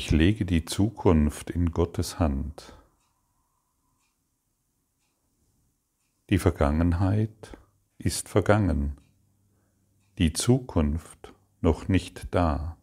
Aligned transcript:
Ich 0.00 0.12
lege 0.12 0.44
die 0.44 0.64
Zukunft 0.64 1.50
in 1.50 1.72
Gottes 1.72 2.20
Hand. 2.20 2.76
Die 6.30 6.38
Vergangenheit 6.38 7.58
ist 7.98 8.28
vergangen, 8.28 8.96
die 10.18 10.32
Zukunft 10.32 11.34
noch 11.60 11.88
nicht 11.88 12.32
da. 12.32 12.76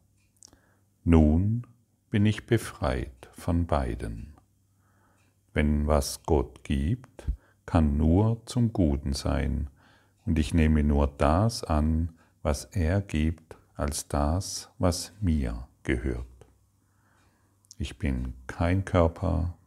Nun 1.06 1.66
bin 2.10 2.26
ich 2.26 2.48
befreit 2.48 3.30
von 3.32 3.66
beiden. 3.66 4.34
Wenn 5.54 5.88
was 5.88 6.22
Gott 6.24 6.66
gibt, 6.66 7.28
kann 7.66 7.96
nur 7.96 8.46
zum 8.46 8.74
Guten 8.74 9.14
sein, 9.14 9.70
und 10.26 10.38
ich 10.38 10.54
nehme 10.54 10.84
nur 10.84 11.08
das 11.08 11.64
an, 11.64 12.10
was 12.42 12.66
er 12.66 13.00
gibt, 13.00 13.56
als 13.74 14.10
das, 14.10 14.70
was 14.80 15.14
mir 15.22 15.66
gehört. 15.84 16.35
Ich 17.78 17.98
bin 17.98 18.34
kein 18.48 18.86
Körper, 18.86 19.58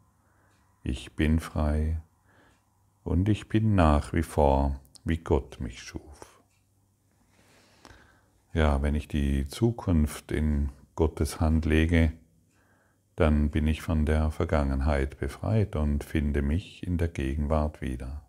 ich 0.82 1.14
bin 1.14 1.40
frei 1.40 2.00
und 3.04 3.28
ich 3.28 3.48
bin 3.48 3.74
nach 3.74 4.14
wie 4.14 4.22
vor, 4.22 4.80
wie 5.04 5.18
Gott 5.18 5.60
mich 5.60 5.82
schuf. 5.82 6.42
Ja, 8.54 8.80
wenn 8.80 8.94
ich 8.94 9.08
die 9.08 9.46
Zukunft 9.46 10.32
in 10.32 10.70
Gottes 10.94 11.38
Hand 11.38 11.66
lege, 11.66 12.12
dann 13.14 13.50
bin 13.50 13.66
ich 13.66 13.82
von 13.82 14.06
der 14.06 14.30
Vergangenheit 14.30 15.18
befreit 15.18 15.76
und 15.76 16.02
finde 16.02 16.40
mich 16.40 16.86
in 16.86 16.96
der 16.96 17.08
Gegenwart 17.08 17.82
wieder. 17.82 18.27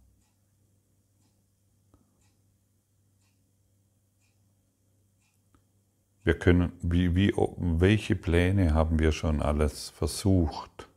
Wir 6.24 6.38
können, 6.38 6.74
wie, 6.82 7.16
wie, 7.16 7.34
welche 7.36 8.16
Pläne 8.16 8.74
haben 8.74 9.00
wir 9.00 9.12
schon 9.12 9.42
alles 9.42 9.90
versucht, 9.90 10.88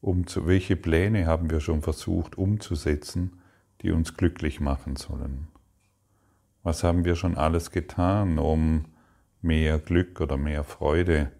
um 0.00 0.26
zu, 0.26 0.46
welche 0.46 0.76
Pläne 0.76 1.26
haben 1.26 1.50
wir 1.50 1.60
schon 1.60 1.82
versucht 1.82 2.38
umzusetzen, 2.38 3.40
die 3.82 3.92
uns 3.92 4.16
glücklich 4.16 4.60
machen 4.60 4.96
sollen? 4.96 5.48
Was 6.62 6.82
haben 6.82 7.04
wir 7.04 7.14
schon 7.14 7.36
alles 7.36 7.70
getan, 7.70 8.38
um 8.38 8.86
mehr 9.40 9.78
Glück 9.78 10.20
oder 10.20 10.36
mehr 10.36 10.64
Freude 10.64 11.30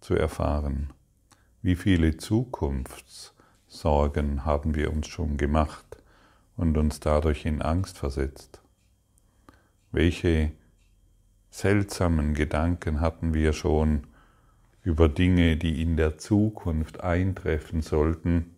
zu 0.00 0.14
erfahren? 0.14 0.94
Wie 1.62 1.76
viele 1.76 2.16
Zukunftssorgen 2.16 4.44
haben 4.44 4.74
wir 4.74 4.92
uns 4.92 5.06
schon 5.08 5.36
gemacht 5.36 5.84
und 6.56 6.78
uns 6.78 7.00
dadurch 7.00 7.44
in 7.44 7.60
Angst 7.60 7.98
versetzt? 7.98 8.62
Welche 9.92 10.52
seltsamen 11.56 12.34
Gedanken 12.34 13.00
hatten 13.00 13.32
wir 13.32 13.54
schon 13.54 14.06
über 14.82 15.08
Dinge, 15.08 15.56
die 15.56 15.80
in 15.80 15.96
der 15.96 16.18
Zukunft 16.18 17.00
eintreffen 17.00 17.80
sollten. 17.80 18.54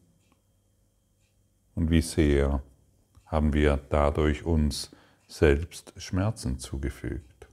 Und 1.77 1.93
wie 1.93 2.03
sehr 2.03 2.61
haben 3.25 3.53
wir 3.53 3.79
dadurch 3.89 4.45
uns 4.45 4.91
selbst 5.29 5.93
Schmerzen 5.97 6.59
zugefügt. 6.59 7.49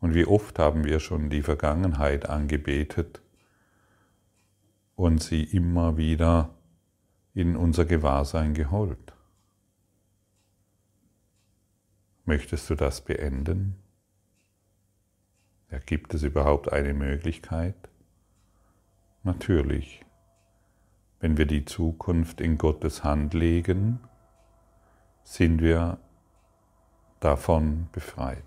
Und 0.00 0.14
wie 0.14 0.26
oft 0.26 0.60
haben 0.60 0.84
wir 0.84 1.00
schon 1.00 1.28
die 1.28 1.42
Vergangenheit 1.42 2.28
angebetet 2.28 3.20
und 4.94 5.24
sie 5.24 5.42
immer 5.42 5.96
wieder 5.96 6.54
in 7.34 7.56
unser 7.56 7.84
Gewahrsein 7.84 8.54
geholt. 8.54 9.12
Möchtest 12.24 12.70
du 12.70 12.76
das 12.76 13.00
beenden? 13.00 13.83
Ja, 15.70 15.78
gibt 15.78 16.14
es 16.14 16.22
überhaupt 16.22 16.72
eine 16.72 16.94
Möglichkeit? 16.94 17.74
Natürlich. 19.22 20.04
Wenn 21.20 21.36
wir 21.38 21.46
die 21.46 21.64
Zukunft 21.64 22.40
in 22.40 22.58
Gottes 22.58 23.02
Hand 23.02 23.34
legen, 23.34 24.00
sind 25.22 25.62
wir 25.62 25.98
davon 27.20 27.88
befreit. 27.92 28.44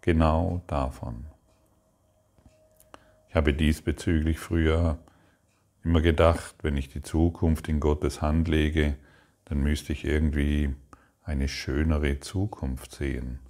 Genau 0.00 0.62
davon. 0.66 1.26
Ich 3.28 3.34
habe 3.34 3.52
diesbezüglich 3.52 4.38
früher 4.38 4.98
immer 5.84 6.00
gedacht, 6.00 6.56
wenn 6.62 6.76
ich 6.76 6.88
die 6.88 7.02
Zukunft 7.02 7.68
in 7.68 7.80
Gottes 7.80 8.22
Hand 8.22 8.48
lege, 8.48 8.96
dann 9.44 9.58
müsste 9.58 9.92
ich 9.92 10.04
irgendwie 10.04 10.74
eine 11.22 11.48
schönere 11.48 12.18
Zukunft 12.20 12.92
sehen. 12.92 13.40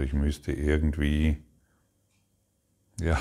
Ich 0.00 0.12
müsste 0.12 0.52
irgendwie, 0.52 1.42
ja, 3.00 3.20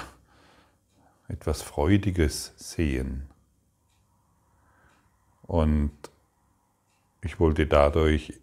etwas 1.27 1.61
Freudiges 1.61 2.53
sehen. 2.57 3.27
Und 5.43 5.91
ich 7.21 7.39
wollte 7.39 7.67
dadurch 7.67 8.33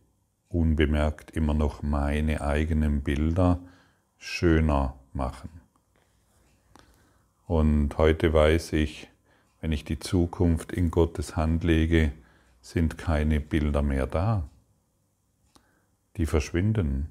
unbemerkt 0.49 1.31
immer 1.31 1.55
noch 1.55 1.83
meine 1.83 2.41
eigenen 2.41 3.03
Bilder 3.03 3.61
schöner 4.19 4.99
machen. 5.13 5.51
Und 7.47 7.97
heute 7.99 8.33
weiß 8.33 8.73
ich, 8.73 9.09
wenn 9.61 9.73
ich 9.73 9.85
die 9.85 9.99
Zukunft 9.99 10.73
in 10.73 10.91
Gottes 10.91 11.37
Hand 11.37 11.65
lege, 11.65 12.13
sind 12.61 12.97
keine 12.97 13.41
Bilder 13.41 13.83
mehr 13.83 14.07
da. 14.07 14.49
Die 16.17 16.27
verschwinden 16.27 17.09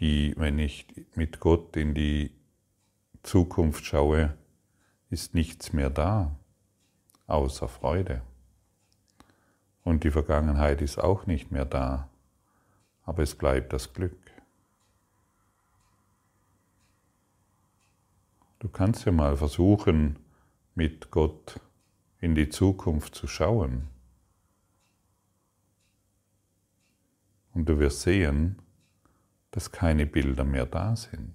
die, 0.00 0.34
wenn 0.36 0.58
ich 0.58 0.86
mit 1.14 1.40
Gott 1.40 1.76
in 1.76 1.94
die 1.94 2.32
Zukunft 3.22 3.84
schaue, 3.84 4.36
ist 5.10 5.34
nichts 5.34 5.72
mehr 5.72 5.90
da, 5.90 6.36
außer 7.26 7.68
Freude. 7.68 8.22
Und 9.82 10.04
die 10.04 10.10
Vergangenheit 10.10 10.82
ist 10.82 10.98
auch 10.98 11.26
nicht 11.26 11.50
mehr 11.50 11.64
da, 11.64 12.08
aber 13.04 13.22
es 13.22 13.34
bleibt 13.34 13.72
das 13.72 13.92
Glück. 13.92 14.18
Du 18.60 18.68
kannst 18.68 19.04
ja 19.04 19.12
mal 19.12 19.36
versuchen, 19.36 20.18
mit 20.74 21.10
Gott 21.10 21.60
in 22.20 22.34
die 22.34 22.48
Zukunft 22.48 23.14
zu 23.14 23.26
schauen. 23.26 23.88
Und 27.54 27.68
du 27.68 27.78
wirst 27.78 28.02
sehen, 28.02 28.60
dass 29.50 29.72
keine 29.72 30.06
Bilder 30.06 30.44
mehr 30.44 30.66
da 30.66 30.96
sind. 30.96 31.34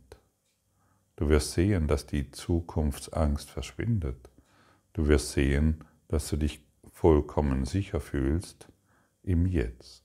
Du 1.16 1.30
wirst 1.30 1.54
sehen, 1.54 1.88
dass 1.88 2.06
die 2.06 2.32
Zukunftsangst 2.32 3.50
verschwindet. 3.50 4.30
Du 4.94 5.08
wirst 5.08 5.32
sehen, 5.32 5.84
dass 6.08 6.30
du 6.30 6.38
dich 6.38 6.66
vollkommen 6.92 7.66
sicher 7.66 8.00
fühlst 8.00 8.68
im 9.24 9.46
Jetzt. 9.46 10.04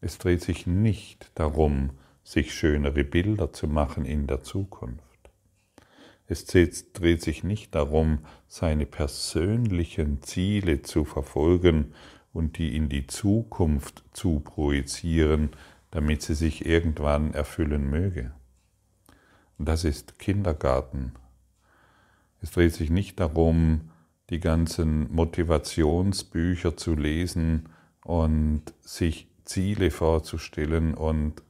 Es 0.00 0.18
dreht 0.18 0.42
sich 0.42 0.66
nicht 0.66 1.30
darum, 1.34 1.90
sich 2.22 2.54
schönere 2.54 3.04
Bilder 3.04 3.52
zu 3.52 3.68
machen 3.68 4.04
in 4.04 4.26
der 4.26 4.42
Zukunft. 4.42 5.02
Es 6.26 6.46
dreht 6.46 7.22
sich 7.22 7.44
nicht 7.44 7.74
darum, 7.74 8.20
seine 8.46 8.86
persönlichen 8.86 10.22
Ziele 10.22 10.82
zu 10.82 11.04
verfolgen 11.04 11.92
und 12.32 12.56
die 12.58 12.76
in 12.76 12.88
die 12.88 13.06
Zukunft 13.06 14.04
zu 14.12 14.40
projizieren, 14.40 15.50
damit 15.94 16.22
sie 16.22 16.34
sich 16.34 16.66
irgendwann 16.66 17.34
erfüllen 17.34 17.88
möge. 17.88 18.32
Und 19.58 19.68
das 19.68 19.84
ist 19.84 20.18
Kindergarten. 20.18 21.12
Es 22.42 22.50
dreht 22.50 22.74
sich 22.74 22.90
nicht 22.90 23.20
darum, 23.20 23.92
die 24.28 24.40
ganzen 24.40 25.14
Motivationsbücher 25.14 26.76
zu 26.76 26.96
lesen 26.96 27.68
und 28.02 28.62
sich 28.80 29.28
Ziele 29.44 29.92
vorzustellen 29.92 30.94
und 30.94 31.42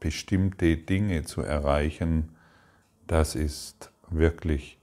bestimmte 0.00 0.78
Dinge 0.78 1.24
zu 1.24 1.42
erreichen, 1.42 2.30
das 3.06 3.34
ist 3.34 3.92
wirklich, 4.08 4.78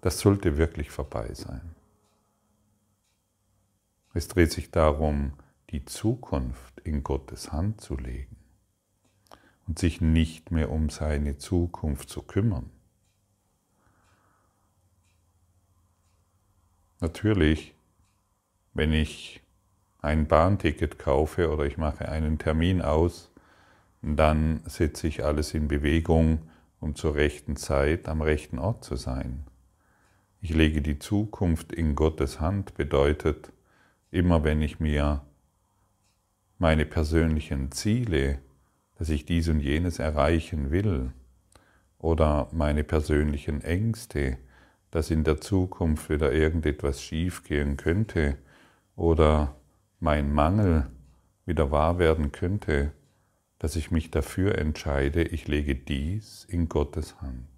das 0.00 0.20
sollte 0.20 0.58
wirklich 0.58 0.90
vorbei 0.90 1.34
sein. 1.34 1.74
Es 4.14 4.28
dreht 4.28 4.52
sich 4.52 4.70
darum, 4.70 5.32
die 5.72 5.86
Zukunft 5.86 6.80
in 6.80 7.02
Gottes 7.02 7.50
Hand 7.50 7.80
zu 7.80 7.96
legen 7.96 8.36
und 9.66 9.78
sich 9.78 10.02
nicht 10.02 10.50
mehr 10.50 10.70
um 10.70 10.90
seine 10.90 11.38
Zukunft 11.38 12.10
zu 12.10 12.20
kümmern. 12.22 12.68
Natürlich, 17.00 17.74
wenn 18.74 18.92
ich 18.92 19.42
ein 20.00 20.28
Bahnticket 20.28 20.98
kaufe 20.98 21.50
oder 21.50 21.64
ich 21.64 21.78
mache 21.78 22.08
einen 22.08 22.38
Termin 22.38 22.82
aus, 22.82 23.32
dann 24.02 24.60
setze 24.66 25.06
ich 25.06 25.24
alles 25.24 25.54
in 25.54 25.68
Bewegung, 25.68 26.50
um 26.80 26.94
zur 26.94 27.14
rechten 27.14 27.56
Zeit 27.56 28.08
am 28.08 28.20
rechten 28.20 28.58
Ort 28.58 28.84
zu 28.84 28.96
sein. 28.96 29.46
Ich 30.40 30.52
lege 30.52 30.82
die 30.82 30.98
Zukunft 30.98 31.72
in 31.72 31.94
Gottes 31.94 32.40
Hand 32.40 32.74
bedeutet, 32.74 33.52
immer 34.10 34.44
wenn 34.44 34.60
ich 34.60 34.80
mir 34.80 35.22
meine 36.62 36.86
persönlichen 36.86 37.72
Ziele, 37.72 38.38
dass 38.96 39.08
ich 39.08 39.26
dies 39.26 39.48
und 39.48 39.58
jenes 39.58 39.98
erreichen 39.98 40.70
will. 40.70 41.10
Oder 41.98 42.48
meine 42.52 42.84
persönlichen 42.84 43.62
Ängste, 43.62 44.38
dass 44.92 45.10
in 45.10 45.24
der 45.24 45.40
Zukunft 45.40 46.08
wieder 46.08 46.32
irgendetwas 46.32 47.02
schiefgehen 47.02 47.76
könnte. 47.76 48.38
Oder 48.94 49.56
mein 49.98 50.32
Mangel 50.32 50.86
wieder 51.46 51.72
wahr 51.72 51.98
werden 51.98 52.30
könnte, 52.30 52.92
dass 53.58 53.74
ich 53.74 53.90
mich 53.90 54.12
dafür 54.12 54.56
entscheide, 54.56 55.24
ich 55.24 55.48
lege 55.48 55.74
dies 55.74 56.44
in 56.44 56.68
Gottes 56.68 57.20
Hand. 57.20 57.48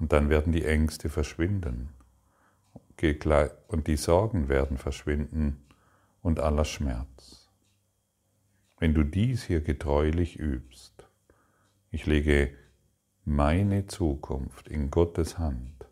Und 0.00 0.12
dann 0.12 0.28
werden 0.28 0.52
die 0.52 0.64
Ängste 0.64 1.08
verschwinden. 1.08 1.90
Und 3.68 3.86
die 3.86 3.96
Sorgen 3.96 4.48
werden 4.48 4.76
verschwinden 4.76 5.61
und 6.22 6.40
aller 6.40 6.64
Schmerz. 6.64 7.50
Wenn 8.78 8.94
du 8.94 9.04
dies 9.04 9.44
hier 9.44 9.60
getreulich 9.60 10.38
übst, 10.38 11.08
ich 11.90 12.06
lege 12.06 12.56
meine 13.24 13.86
Zukunft 13.86 14.68
in 14.68 14.90
Gottes 14.90 15.38
Hand, 15.38 15.86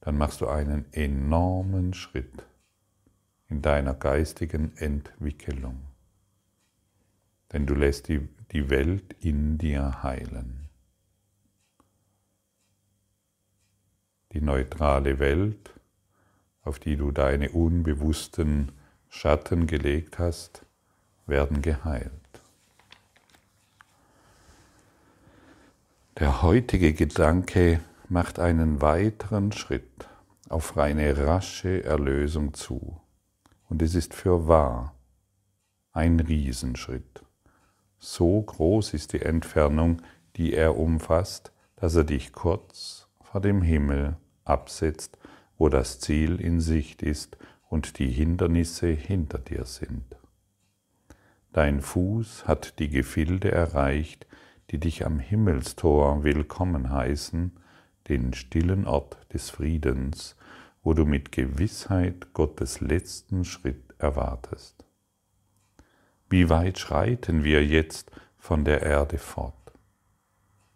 dann 0.00 0.16
machst 0.16 0.40
du 0.40 0.48
einen 0.48 0.90
enormen 0.92 1.92
Schritt 1.92 2.46
in 3.48 3.60
deiner 3.62 3.94
geistigen 3.94 4.76
Entwicklung. 4.76 5.82
Denn 7.52 7.66
du 7.66 7.74
lässt 7.74 8.08
die, 8.08 8.26
die 8.52 8.70
Welt 8.70 9.14
in 9.20 9.58
dir 9.58 10.02
heilen. 10.02 10.68
Die 14.32 14.40
neutrale 14.40 15.18
Welt 15.18 15.78
auf 16.68 16.78
die 16.78 16.96
du 16.96 17.10
deine 17.10 17.50
unbewussten 17.50 18.72
Schatten 19.08 19.66
gelegt 19.66 20.18
hast, 20.18 20.64
werden 21.26 21.62
geheilt. 21.62 22.12
Der 26.18 26.42
heutige 26.42 26.92
Gedanke 26.94 27.80
macht 28.08 28.38
einen 28.38 28.80
weiteren 28.80 29.52
Schritt 29.52 30.08
auf 30.48 30.76
eine 30.76 31.26
rasche 31.26 31.84
Erlösung 31.84 32.54
zu. 32.54 33.00
Und 33.68 33.82
es 33.82 33.94
ist 33.94 34.14
für 34.14 34.48
wahr 34.48 34.94
ein 35.92 36.20
Riesenschritt. 36.20 37.24
So 37.98 38.40
groß 38.42 38.94
ist 38.94 39.12
die 39.12 39.22
Entfernung, 39.22 40.02
die 40.36 40.54
er 40.54 40.76
umfasst, 40.76 41.52
dass 41.76 41.94
er 41.94 42.04
dich 42.04 42.32
kurz 42.32 43.08
vor 43.20 43.40
dem 43.40 43.62
Himmel 43.62 44.16
absetzt 44.44 45.18
wo 45.58 45.68
das 45.68 45.98
Ziel 45.98 46.40
in 46.40 46.60
Sicht 46.60 47.02
ist 47.02 47.36
und 47.68 47.98
die 47.98 48.10
Hindernisse 48.10 48.88
hinter 48.88 49.38
dir 49.38 49.64
sind. 49.64 50.16
Dein 51.52 51.80
Fuß 51.80 52.46
hat 52.46 52.78
die 52.78 52.88
Gefilde 52.88 53.50
erreicht, 53.50 54.26
die 54.70 54.78
dich 54.78 55.06
am 55.06 55.18
Himmelstor 55.18 56.24
willkommen 56.24 56.90
heißen, 56.90 57.58
den 58.08 58.32
stillen 58.34 58.86
Ort 58.86 59.18
des 59.32 59.50
Friedens, 59.50 60.36
wo 60.82 60.94
du 60.94 61.04
mit 61.04 61.32
Gewissheit 61.32 62.32
Gottes 62.32 62.80
letzten 62.80 63.44
Schritt 63.44 63.94
erwartest. 63.98 64.84
Wie 66.30 66.48
weit 66.50 66.78
schreiten 66.78 67.44
wir 67.44 67.64
jetzt 67.64 68.10
von 68.36 68.64
der 68.64 68.82
Erde 68.82 69.18
fort? 69.18 69.54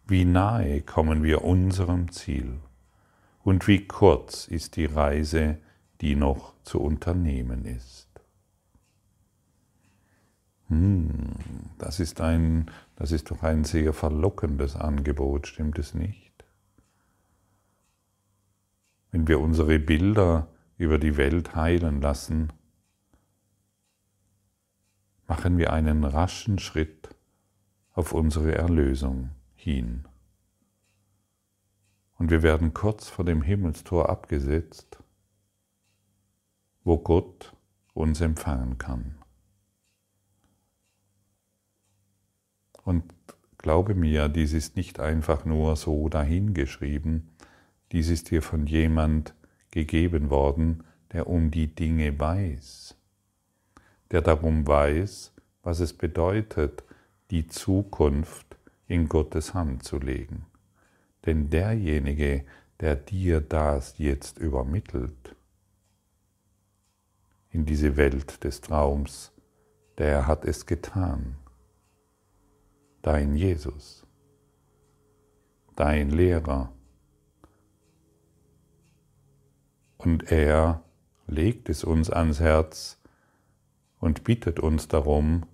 Wie 0.06 0.25
nahe 0.25 0.83
kommen 0.83 1.23
wir 1.23 1.43
unserem 1.44 2.11
Ziel? 2.11 2.59
und 3.44 3.67
wie 3.67 3.87
kurz 3.87 4.47
ist 4.47 4.77
die 4.77 4.85
Reise, 4.85 5.59
die 6.02 6.16
noch 6.16 6.52
zu 6.64 6.81
unternehmen 6.81 7.64
ist. 7.64 8.08
Hm, 10.69 11.32
das 11.78 12.00
ist, 12.00 12.20
ein, 12.20 12.70
das 12.96 13.12
ist 13.12 13.31
doch 13.31 13.43
ein 13.43 13.64
sehr 13.64 13.94
verlockendes 13.94 14.76
Angebot, 14.76 15.46
stimmt 15.46 15.78
es 15.78 15.94
nicht? 15.94 16.44
Wenn 19.10 19.28
wir 19.28 19.40
unsere 19.40 19.78
Bilder 19.78 20.49
über 20.76 20.99
die 20.99 21.16
Welt 21.16 21.54
heilen 21.54 22.02
lassen, 22.02 22.52
machen 25.26 25.56
wir 25.56 25.72
einen 25.72 26.05
raschen 26.05 26.58
Schritt 26.58 27.14
auf 27.93 28.12
unsere 28.12 28.55
Erlösung 28.55 29.31
hin 29.55 30.06
und 32.22 32.31
wir 32.31 32.44
werden 32.44 32.72
kurz 32.72 33.08
vor 33.08 33.25
dem 33.25 33.43
Himmelstor 33.43 34.08
abgesetzt, 34.08 35.01
wo 36.84 36.99
Gott 36.99 37.55
uns 37.94 38.20
empfangen 38.20 38.79
kann. 38.79 39.17
Und 42.84 43.05
glaube 43.58 43.94
mir, 43.94 44.29
dies 44.29 44.52
ist 44.52 44.76
nicht 44.76 45.00
einfach 45.00 45.44
nur 45.44 45.76
so 45.76 46.08
dahingeschrieben, 46.08 47.29
dies 47.93 48.08
ist 48.08 48.31
dir 48.31 48.43
von 48.43 48.67
jemand 48.67 49.34
gegeben 49.70 50.31
worden, 50.31 50.84
der 51.12 51.26
um 51.26 51.50
die 51.50 51.75
Dinge 51.75 52.19
weiß, 52.19 52.96
der 54.11 54.23
darum 54.23 54.67
weiß, 54.67 55.32
was 55.62 55.81
es 55.81 55.93
bedeutet, 55.93 56.82
die 57.31 57.46
Zukunft 57.46 58.56
in 58.87 59.08
Gottes 59.08 59.55
Hand 59.55 59.84
zu 59.84 59.99
legen. 59.99 60.46
Denn 61.25 61.50
derjenige, 61.50 62.44
der 62.81 62.96
dir 62.96 63.40
das 63.40 63.99
jetzt 63.99 64.38
übermittelt, 64.38 65.37
in 67.52 67.66
diese 67.66 67.96
Welt 67.96 68.43
des 68.44 68.62
Traums, 68.62 69.31
der 69.99 70.26
hat 70.26 70.44
es 70.44 70.64
getan. 70.66 71.37
Dein 73.02 73.37
Jesus, 73.37 74.06
dein 75.76 76.10
Lehrer. 76.10 76.72
Und 79.99 80.32
er 80.32 80.82
legt 81.26 81.69
es 81.69 81.84
uns 81.84 82.10
ans 82.10 82.40
Herz 82.40 83.00
und 84.00 84.25
bittet 84.25 84.58
uns 84.58 84.88
darum, 84.88 85.46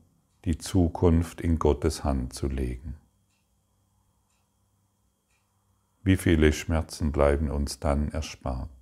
die 0.44 0.56
Zukunft 0.56 1.40
in 1.40 1.58
Gottes 1.58 2.04
Hand 2.04 2.32
zu 2.32 2.46
legen. 2.46 2.96
Wie 6.02 6.16
viele 6.16 6.52
Schmerzen 6.52 7.12
bleiben 7.12 7.50
uns 7.50 7.80
dann 7.80 8.08
erspart? 8.12 8.77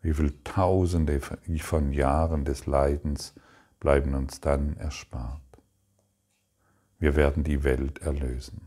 Wie 0.00 0.14
viele 0.14 0.42
Tausende 0.44 1.20
von 1.20 1.92
Jahren 1.92 2.44
des 2.44 2.66
Leidens 2.66 3.34
bleiben 3.80 4.14
uns 4.14 4.40
dann 4.40 4.76
erspart? 4.76 5.42
Wir 6.98 7.16
werden 7.16 7.44
die 7.44 7.64
Welt 7.64 7.98
erlösen. 8.00 8.66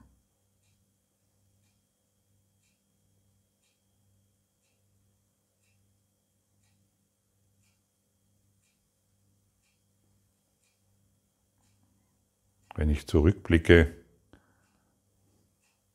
Wenn 12.75 12.89
ich 12.89 13.05
zurückblicke, 13.05 13.93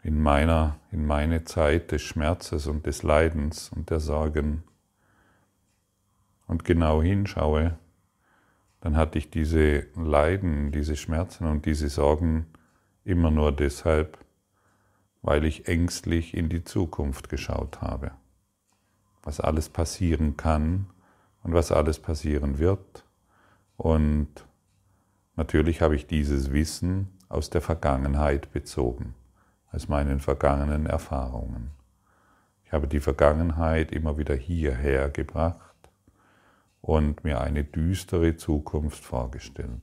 in 0.02 0.20
meiner, 0.20 0.78
in 0.92 1.04
meine 1.04 1.44
Zeit 1.44 1.90
des 1.90 2.02
Schmerzes 2.02 2.68
und 2.68 2.86
des 2.86 3.02
Leidens 3.02 3.70
und 3.70 3.90
der 3.90 3.98
Sorgen 3.98 4.62
und 6.46 6.64
genau 6.64 7.02
hinschaue, 7.02 7.78
dann 8.80 8.96
hatte 8.96 9.18
ich 9.18 9.30
diese 9.30 9.86
Leiden, 9.96 10.72
diese 10.72 10.96
Schmerzen 10.96 11.46
und 11.46 11.66
diese 11.66 11.88
Sorgen 11.88 12.46
immer 13.04 13.30
nur 13.30 13.52
deshalb, 13.52 14.18
weil 15.22 15.44
ich 15.44 15.66
ängstlich 15.66 16.34
in 16.34 16.48
die 16.48 16.64
Zukunft 16.64 17.28
geschaut 17.28 17.80
habe, 17.80 18.12
was 19.22 19.40
alles 19.40 19.68
passieren 19.68 20.36
kann 20.36 20.86
und 21.42 21.52
was 21.54 21.72
alles 21.72 21.98
passieren 21.98 22.58
wird. 22.58 23.04
Und 23.76 24.28
natürlich 25.34 25.80
habe 25.80 25.96
ich 25.96 26.06
dieses 26.06 26.52
Wissen 26.52 27.08
aus 27.28 27.50
der 27.50 27.60
Vergangenheit 27.60 28.52
bezogen 28.52 29.14
aus 29.76 29.88
meinen 29.88 30.20
vergangenen 30.20 30.86
Erfahrungen. 30.86 31.70
Ich 32.64 32.72
habe 32.72 32.88
die 32.88 33.00
Vergangenheit 33.00 33.92
immer 33.92 34.16
wieder 34.16 34.34
hierher 34.34 35.10
gebracht 35.10 35.65
und 36.80 37.24
mir 37.24 37.40
eine 37.40 37.64
düstere 37.64 38.36
Zukunft 38.36 39.04
vorgestellt. 39.04 39.80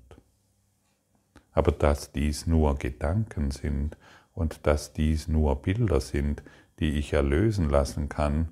Aber 1.51 1.71
dass 1.71 2.11
dies 2.11 2.47
nur 2.47 2.75
Gedanken 2.75 3.51
sind 3.51 3.97
und 4.33 4.65
dass 4.65 4.93
dies 4.93 5.27
nur 5.27 5.61
Bilder 5.61 6.01
sind, 6.01 6.43
die 6.79 6.93
ich 6.93 7.13
erlösen 7.13 7.69
lassen 7.69 8.09
kann, 8.09 8.49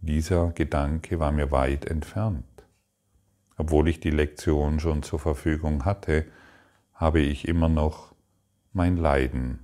dieser 0.00 0.50
Gedanke 0.52 1.20
war 1.20 1.30
mir 1.30 1.50
weit 1.50 1.84
entfernt. 1.84 2.44
Obwohl 3.58 3.88
ich 3.88 4.00
die 4.00 4.10
Lektion 4.10 4.80
schon 4.80 5.02
zur 5.02 5.18
Verfügung 5.18 5.84
hatte, 5.84 6.24
habe 6.94 7.20
ich 7.20 7.46
immer 7.46 7.68
noch 7.68 8.14
mein 8.72 8.96
Leiden 8.96 9.58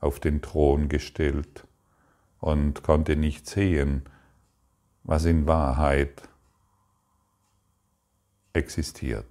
auf 0.00 0.20
den 0.20 0.42
Thron 0.42 0.88
gestellt 0.88 1.66
und 2.40 2.82
konnte 2.82 3.16
nicht 3.16 3.46
sehen, 3.46 4.02
was 5.04 5.24
in 5.24 5.46
Wahrheit 5.46 6.28
existiert. 8.52 9.26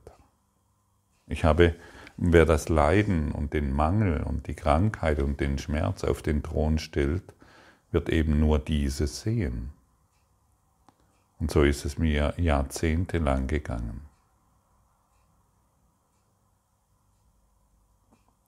Ich 1.27 1.43
habe 1.43 1.75
wer 2.23 2.45
das 2.45 2.69
Leiden 2.69 3.31
und 3.31 3.53
den 3.53 3.73
Mangel 3.73 4.21
und 4.21 4.45
die 4.47 4.53
Krankheit 4.53 5.19
und 5.19 5.39
den 5.39 5.57
Schmerz 5.57 6.03
auf 6.03 6.21
den 6.21 6.43
Thron 6.43 6.77
stellt, 6.77 7.23
wird 7.91 8.09
eben 8.09 8.39
nur 8.39 8.59
dieses 8.59 9.21
sehen. 9.21 9.71
Und 11.39 11.49
so 11.49 11.63
ist 11.63 11.83
es 11.83 11.97
mir 11.97 12.35
jahrzehntelang 12.37 13.47
gegangen. 13.47 14.01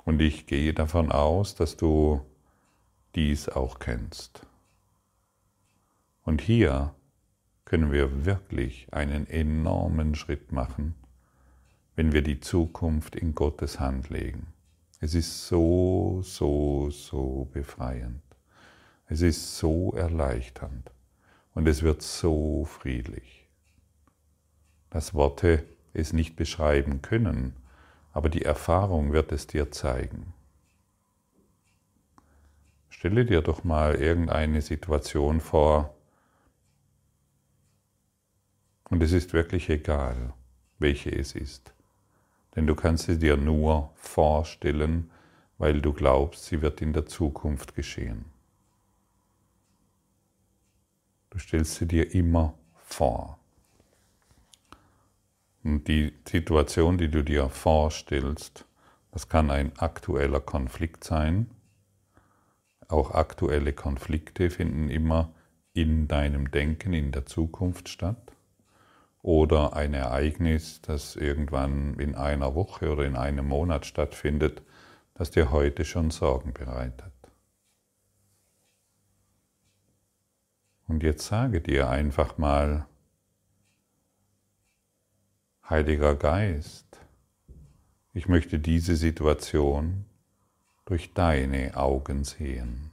Und 0.05 0.21
ich 0.21 0.45
gehe 0.45 0.73
davon 0.73 1.11
aus, 1.11 1.55
dass 1.55 1.75
du 1.75 2.23
dies 3.15 3.49
auch 3.49 3.79
kennst. 3.79 4.45
Und 6.23 6.41
hier 6.41 6.93
können 7.65 7.91
wir 7.91 8.25
wirklich 8.25 8.87
einen 8.91 9.27
enormen 9.27 10.15
Schritt 10.15 10.51
machen, 10.51 10.95
wenn 11.95 12.11
wir 12.11 12.21
die 12.21 12.39
Zukunft 12.39 13.15
in 13.15 13.35
Gottes 13.35 13.79
Hand 13.79 14.09
legen. 14.09 14.47
Es 14.99 15.15
ist 15.15 15.47
so, 15.47 16.21
so, 16.23 16.89
so 16.89 17.49
befreiend. 17.51 18.21
Es 19.07 19.21
ist 19.21 19.57
so 19.57 19.91
erleichternd 19.91 20.91
und 21.53 21.67
es 21.67 21.83
wird 21.83 22.01
so 22.01 22.65
friedlich, 22.65 23.47
dass 24.89 25.13
Worte 25.13 25.63
es 25.93 26.13
nicht 26.13 26.35
beschreiben 26.35 27.01
können, 27.01 27.55
aber 28.13 28.29
die 28.29 28.43
Erfahrung 28.43 29.11
wird 29.11 29.31
es 29.31 29.47
dir 29.47 29.71
zeigen. 29.71 30.33
Stelle 32.89 33.25
dir 33.25 33.41
doch 33.41 33.63
mal 33.63 33.95
irgendeine 33.95 34.61
Situation 34.61 35.41
vor, 35.41 35.93
und 38.93 39.01
es 39.01 39.11
ist 39.11 39.33
wirklich 39.33 39.71
egal, 39.71 40.33
welche 40.77 41.09
es 41.09 41.33
ist, 41.33 41.73
denn 42.55 42.67
du 42.67 42.75
kannst 42.75 43.05
sie 43.07 43.17
dir 43.17 43.37
nur 43.37 43.89
vorstellen, 43.95 45.09
weil 45.57 45.81
du 45.81 45.93
glaubst, 45.93 46.45
sie 46.45 46.61
wird 46.61 46.79
in 46.79 46.93
der 46.93 47.07
Zukunft 47.07 47.73
geschehen. 47.73 48.25
Du 51.31 51.39
stellst 51.39 51.73
sie 51.73 51.87
dir 51.87 52.13
immer 52.13 52.53
vor. 52.85 53.39
Und 55.63 55.87
die 55.87 56.13
Situation, 56.29 56.99
die 56.99 57.09
du 57.09 57.23
dir 57.23 57.49
vorstellst, 57.49 58.63
das 59.11 59.27
kann 59.27 59.49
ein 59.49 59.75
aktueller 59.79 60.39
Konflikt 60.39 61.03
sein. 61.03 61.49
Auch 62.89 63.09
aktuelle 63.09 63.73
Konflikte 63.73 64.51
finden 64.51 64.91
immer 64.91 65.33
in 65.73 66.07
deinem 66.07 66.51
Denken 66.51 66.93
in 66.93 67.11
der 67.11 67.25
Zukunft 67.25 67.89
statt. 67.89 68.22
Oder 69.23 69.73
ein 69.73 69.93
Ereignis, 69.93 70.81
das 70.81 71.15
irgendwann 71.15 71.97
in 71.97 72.13
einer 72.13 72.55
Woche 72.55 72.91
oder 72.91 73.05
in 73.05 73.15
einem 73.15 73.47
Monat 73.47 73.85
stattfindet, 73.85 74.61
das 75.15 75.31
dir 75.31 75.49
heute 75.49 75.85
schon 75.85 76.11
Sorgen 76.11 76.53
bereitet. 76.53 77.13
Und 80.87 81.03
jetzt 81.03 81.25
sage 81.25 81.61
dir 81.61 81.89
einfach 81.89 82.37
mal, 82.37 82.85
Heiliger 85.69 86.15
Geist, 86.15 86.99
ich 88.13 88.27
möchte 88.27 88.59
diese 88.59 88.97
Situation 88.97 90.03
durch 90.83 91.13
deine 91.13 91.77
Augen 91.77 92.25
sehen. 92.25 92.92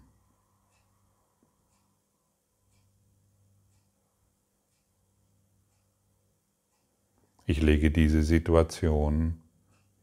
Ich 7.51 7.61
lege 7.61 7.91
diese 7.91 8.23
Situation 8.23 9.43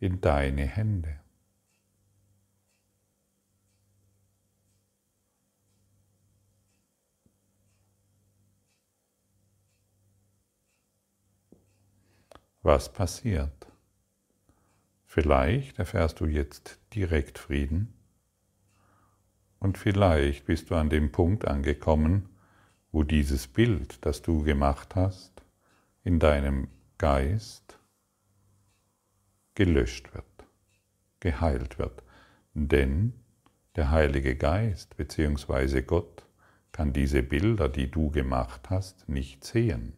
in 0.01 0.19
deine 0.19 0.65
Hände. 0.65 1.17
was 12.63 12.91
passiert. 12.91 13.67
Vielleicht 15.05 15.79
erfährst 15.79 16.19
du 16.19 16.25
jetzt 16.25 16.81
direkt 16.93 17.39
Frieden 17.39 17.93
und 19.59 19.77
vielleicht 19.77 20.47
bist 20.47 20.69
du 20.69 20.75
an 20.75 20.89
dem 20.89 21.13
Punkt 21.13 21.47
angekommen, 21.47 22.27
wo 22.91 23.03
dieses 23.03 23.47
Bild, 23.47 24.05
das 24.05 24.21
du 24.21 24.43
gemacht 24.43 24.97
hast, 24.97 25.45
in 26.03 26.19
deinem 26.19 26.67
Geist 26.97 27.77
gelöscht 29.53 30.13
wird, 30.13 30.25
geheilt 31.19 31.77
wird. 31.77 32.03
Denn 32.53 33.13
der 33.75 33.91
Heilige 33.91 34.35
Geist 34.35 34.97
bzw. 34.97 35.81
Gott 35.81 36.25
kann 36.71 36.93
diese 36.93 37.23
Bilder, 37.23 37.69
die 37.69 37.89
du 37.89 38.09
gemacht 38.09 38.69
hast, 38.69 39.07
nicht 39.09 39.43
sehen. 39.43 39.93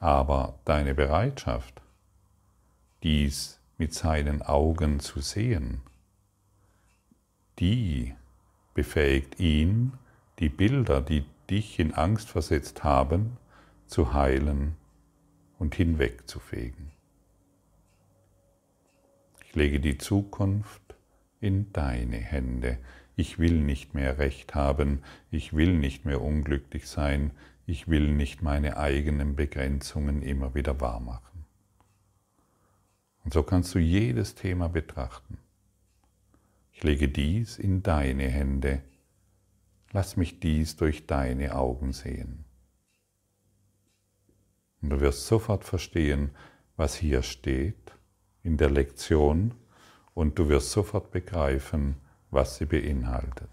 Aber 0.00 0.58
deine 0.64 0.94
Bereitschaft, 0.94 1.80
dies 3.02 3.58
mit 3.78 3.94
seinen 3.94 4.42
Augen 4.42 5.00
zu 5.00 5.20
sehen, 5.20 5.80
die 7.58 8.14
befähigt 8.74 9.40
ihn, 9.40 9.94
die 10.38 10.50
Bilder, 10.50 11.00
die 11.00 11.24
dich 11.48 11.78
in 11.78 11.94
Angst 11.94 12.28
versetzt 12.28 12.84
haben, 12.84 13.38
zu 13.86 14.12
heilen 14.12 14.76
und 15.58 15.74
hinwegzufegen. 15.74 16.90
Ich 19.44 19.54
lege 19.54 19.80
die 19.80 19.98
Zukunft 19.98 20.96
in 21.40 21.72
deine 21.72 22.18
Hände. 22.18 22.78
Ich 23.14 23.38
will 23.38 23.60
nicht 23.60 23.94
mehr 23.94 24.18
Recht 24.18 24.54
haben, 24.54 25.02
ich 25.30 25.54
will 25.54 25.78
nicht 25.78 26.04
mehr 26.04 26.20
unglücklich 26.20 26.86
sein, 26.86 27.30
ich 27.66 27.88
will 27.88 28.12
nicht 28.12 28.42
meine 28.42 28.76
eigenen 28.76 29.34
Begrenzungen 29.34 30.22
immer 30.22 30.54
wieder 30.54 30.80
wahrmachen. 30.80 31.44
Und 33.24 33.32
so 33.32 33.42
kannst 33.42 33.74
du 33.74 33.80
jedes 33.80 34.36
Thema 34.36 34.68
betrachten. 34.68 35.38
Ich 36.72 36.84
lege 36.84 37.08
dies 37.08 37.58
in 37.58 37.82
deine 37.82 38.28
Hände. 38.28 38.82
Lass 39.92 40.16
mich 40.16 40.38
dies 40.38 40.76
durch 40.76 41.06
deine 41.06 41.56
Augen 41.56 41.92
sehen. 41.92 42.45
Und 44.86 44.90
du 44.90 45.00
wirst 45.00 45.26
sofort 45.26 45.64
verstehen, 45.64 46.30
was 46.76 46.94
hier 46.94 47.24
steht 47.24 47.92
in 48.44 48.56
der 48.56 48.70
Lektion 48.70 49.52
und 50.14 50.38
du 50.38 50.48
wirst 50.48 50.70
sofort 50.70 51.10
begreifen, 51.10 51.96
was 52.30 52.58
sie 52.58 52.66
beinhaltet. 52.66 53.50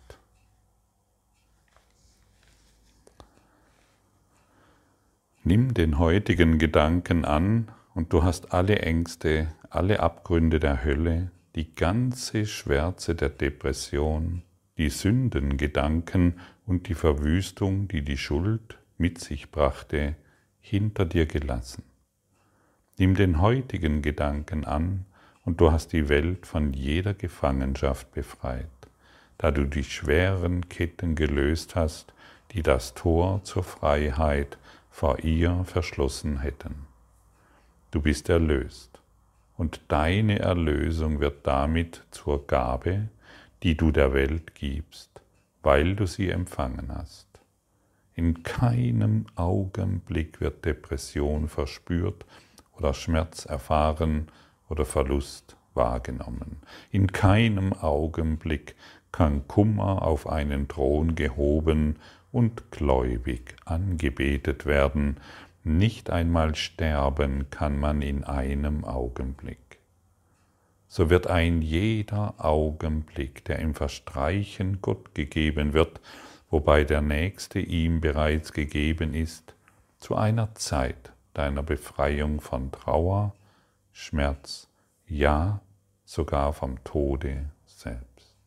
Nimm 5.44 5.74
den 5.74 5.98
heutigen 5.98 6.60
Gedanken 6.60 7.26
an 7.26 7.72
und 7.96 8.14
du 8.14 8.22
hast 8.22 8.54
alle 8.54 8.78
Ängste, 8.84 9.48
alle 9.72 10.02
Abgründe 10.02 10.60
der 10.60 10.86
Hölle, 10.86 11.32
die 11.56 11.74
ganze 11.74 12.46
Schwärze 12.46 13.16
der 13.16 13.30
Depression, 13.30 14.44
die 14.78 14.90
Sündengedanken 14.90 16.40
und 16.68 16.90
die 16.90 16.94
Verwüstung, 16.94 17.88
die 17.88 18.04
die 18.04 18.20
Schuld 18.20 18.78
mit 19.00 19.18
sich 19.18 19.50
brachte, 19.50 20.16
hinter 20.64 21.06
dir 21.06 21.26
gelassen. 21.26 21.84
Nimm 22.98 23.16
den 23.16 23.42
heutigen 23.42 24.02
Gedanken 24.02 24.64
an 24.64 25.06
und 25.44 25.60
du 25.60 25.72
hast 25.72 25.92
die 25.92 26.08
Welt 26.08 26.48
von 26.48 26.72
jeder 26.72 27.14
Gefangenschaft 27.14 28.12
befreit, 28.14 28.70
da 29.38 29.52
du 29.52 29.66
die 29.66 29.84
schweren 29.84 30.70
Ketten 30.70 31.16
gelöst 31.16 31.76
hast, 31.76 32.14
die 32.52 32.64
das 32.64 32.94
Tor 32.94 33.44
zur 33.44 33.64
Freiheit 33.64 34.58
vor 34.90 35.20
ihr 35.20 35.66
verschlossen 35.66 36.40
hätten. 36.40 36.88
Du 37.92 38.02
bist 38.02 38.30
erlöst 38.30 39.02
und 39.58 39.82
deine 39.90 40.40
Erlösung 40.40 41.20
wird 41.20 41.46
damit 41.46 42.04
zur 42.10 42.48
Gabe, 42.48 43.10
die 43.64 43.76
du 43.76 43.92
der 43.92 44.14
Welt 44.14 44.56
gibst, 44.56 45.22
weil 45.62 45.96
du 45.96 46.06
sie 46.06 46.30
empfangen 46.30 46.90
hast. 46.96 47.33
In 48.16 48.44
keinem 48.44 49.26
Augenblick 49.36 50.40
wird 50.40 50.66
Depression 50.66 51.48
verspürt 51.48 52.26
oder 52.78 52.94
Schmerz 52.94 53.46
erfahren 53.46 54.28
oder 54.70 54.86
Verlust 54.86 55.58
wahrgenommen. 55.74 56.58
In 56.92 57.08
keinem 57.08 57.74
Augenblick 57.74 58.76
kann 59.12 59.48
Kummer 59.48 60.04
auf 60.04 60.28
einen 60.28 60.68
Thron 60.68 61.16
gehoben 61.16 61.98
und 62.32 62.72
gläubig 62.72 63.56
angebetet 63.66 64.66
werden, 64.66 65.18
nicht 65.64 66.10
einmal 66.10 66.56
sterben 66.56 67.50
kann 67.50 67.80
man 67.80 68.02
in 68.02 68.24
einem 68.24 68.84
Augenblick. 68.84 69.80
So 70.88 71.10
wird 71.10 71.28
ein 71.28 71.62
jeder 71.62 72.36
Augenblick, 72.38 73.46
der 73.46 73.60
im 73.60 73.74
Verstreichen 73.74 74.80
Gott 74.82 75.16
gegeben 75.16 75.74
wird, 75.74 76.02
wobei 76.54 76.84
der 76.84 77.02
nächste 77.02 77.60
ihm 77.60 78.00
bereits 78.00 78.54
gegeben 78.54 79.16
ist, 79.16 79.56
zu 79.98 80.16
einer 80.16 80.54
Zeit 80.54 81.12
deiner 81.34 81.64
Befreiung 81.64 82.42
von 82.42 82.72
Trauer, 82.72 83.34
Schmerz, 83.92 84.70
ja 85.08 85.62
sogar 86.06 86.54
vom 86.54 86.84
Tode 86.84 87.50
selbst. 87.66 88.38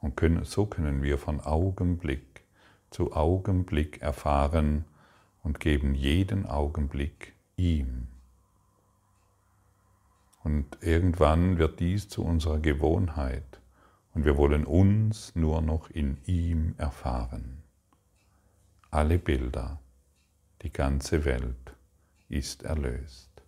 Und 0.00 0.16
können, 0.16 0.44
so 0.44 0.66
können 0.66 1.04
wir 1.04 1.18
von 1.18 1.40
Augenblick 1.40 2.42
zu 2.90 3.12
Augenblick 3.12 4.02
erfahren 4.02 4.86
und 5.44 5.60
geben 5.60 5.94
jeden 5.94 6.46
Augenblick 6.46 7.34
ihm. 7.56 8.08
Und 10.42 10.78
irgendwann 10.80 11.58
wird 11.58 11.78
dies 11.78 12.08
zu 12.08 12.24
unserer 12.24 12.58
Gewohnheit 12.58 13.60
und 14.14 14.24
wir 14.24 14.36
wollen 14.36 14.64
uns 14.64 15.34
nur 15.34 15.60
noch 15.60 15.90
in 15.90 16.18
ihm 16.24 16.74
erfahren. 16.78 17.62
Alle 18.90 19.18
Bilder, 19.18 19.80
die 20.62 20.72
ganze 20.72 21.24
Welt 21.24 21.74
ist 22.28 22.62
erlöst 22.62 23.42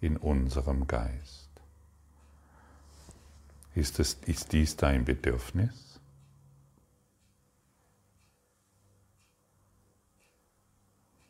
in 0.00 0.16
unserem 0.16 0.86
Geist. 0.88 1.48
Ist, 3.74 4.00
es, 4.00 4.14
ist 4.26 4.52
dies 4.52 4.76
dein 4.76 5.04
Bedürfnis? 5.04 6.00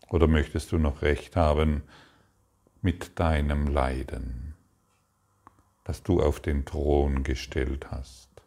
Oder 0.09 0.27
möchtest 0.27 0.73
du 0.73 0.79
noch 0.79 1.03
recht 1.03 1.37
haben 1.37 1.83
mit 2.81 3.19
deinem 3.19 3.67
Leiden, 3.67 4.55
das 5.85 6.03
du 6.03 6.23
auf 6.23 6.41
den 6.41 6.65
Thron 6.65 7.23
gestellt 7.23 7.91
hast, 7.91 8.38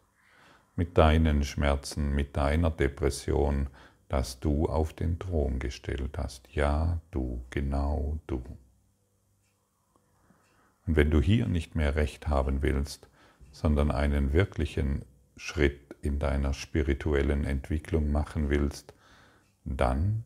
mit 0.82 0.98
deinen 0.98 1.44
Schmerzen, 1.44 2.12
mit 2.12 2.36
deiner 2.36 2.68
Depression, 2.68 3.68
das 4.08 4.40
du 4.40 4.66
auf 4.66 4.92
den 4.92 5.20
Thron 5.20 5.60
gestellt 5.60 6.18
hast. 6.18 6.48
Ja, 6.52 6.98
du, 7.12 7.44
genau 7.50 8.18
du. 8.26 8.42
Und 10.84 10.96
wenn 10.96 11.12
du 11.12 11.20
hier 11.20 11.46
nicht 11.46 11.76
mehr 11.76 11.94
recht 11.94 12.26
haben 12.26 12.62
willst, 12.62 13.06
sondern 13.52 13.92
einen 13.92 14.32
wirklichen 14.32 15.04
Schritt 15.36 15.94
in 16.02 16.18
deiner 16.18 16.52
spirituellen 16.52 17.44
Entwicklung 17.44 18.10
machen 18.10 18.50
willst, 18.50 18.92
dann 19.64 20.24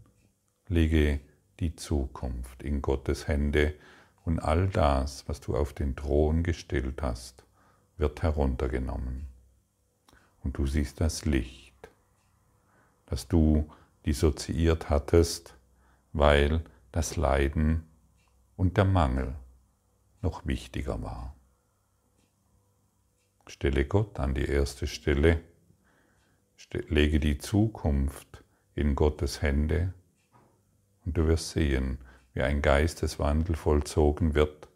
lege 0.69 1.21
die 1.61 1.77
Zukunft 1.77 2.63
in 2.63 2.81
Gottes 2.81 3.29
Hände 3.29 3.75
und 4.25 4.39
all 4.39 4.69
das, 4.69 5.29
was 5.29 5.43
du 5.43 5.55
auf 5.55 5.75
den 5.75 5.97
Thron 5.97 6.43
gestellt 6.43 7.03
hast, 7.03 7.45
wird 7.99 8.23
heruntergenommen. 8.23 9.36
Und 10.47 10.57
du 10.59 10.65
siehst 10.65 11.01
das 11.01 11.25
Licht, 11.25 11.75
das 13.07 13.27
du 13.27 13.69
dissoziiert 14.07 14.91
hattest, 14.91 15.57
weil 16.13 16.63
das 16.93 17.17
Leiden 17.17 17.83
und 18.57 18.77
der 18.77 18.85
Mangel 18.85 19.35
noch 20.23 20.47
wichtiger 20.47 21.03
war. 21.03 21.35
Stelle 23.49 23.87
Gott 23.87 24.21
an 24.21 24.35
die 24.35 24.45
erste 24.45 24.87
Stelle, 24.87 25.43
lege 26.71 27.19
die 27.19 27.39
Zukunft 27.39 28.45
in 28.77 28.95
Gottes 28.95 29.43
Hände 29.43 29.95
und 31.05 31.17
du 31.17 31.27
wirst 31.27 31.51
sehen, 31.51 31.99
wie 32.35 32.43
ein 32.43 32.63
Geisteswandel 32.63 33.57
vollzogen 33.57 34.35
wird. 34.37 34.69